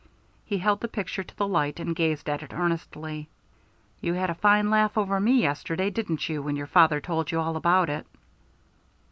He 0.43 0.57
held 0.57 0.81
the 0.81 0.87
picture 0.87 1.21
to 1.23 1.35
the 1.37 1.47
light, 1.47 1.79
and 1.79 1.95
gazed 1.95 2.27
at 2.27 2.41
it 2.41 2.53
earnestly. 2.55 3.29
"You 3.99 4.15
had 4.15 4.31
a 4.31 4.33
fine 4.33 4.71
laugh 4.71 4.97
over 4.97 5.19
me 5.19 5.33
yesterday, 5.39 5.91
didn't 5.91 6.27
you, 6.27 6.41
when 6.41 6.55
your 6.55 6.65
father 6.65 6.99
told 6.99 7.29
you 7.31 7.39
all 7.39 7.55
about 7.55 7.87
it?" 7.87 8.07